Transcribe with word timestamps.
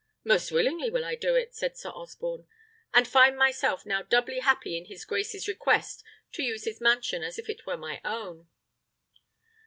"Most 0.23 0.51
willingly 0.51 0.89
will 0.89 1.05
I 1.05 1.13
do 1.13 1.35
it," 1.35 1.53
said 1.53 1.77
Sir 1.77 1.89
Osborne, 1.91 2.47
"and 2.91 3.07
find 3.07 3.37
myself 3.37 3.85
now 3.85 4.01
doubly 4.01 4.39
happy 4.39 4.75
in 4.75 4.85
his 4.85 5.05
grace's 5.05 5.47
request, 5.47 6.03
to 6.31 6.41
use 6.41 6.63
his 6.63 6.81
mansion 6.81 7.21
as 7.21 7.37
if 7.37 7.47
it 7.51 7.67
were 7.67 7.77
my 7.77 8.01
own." 8.03 8.47